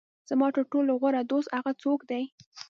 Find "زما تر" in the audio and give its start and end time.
0.29-0.63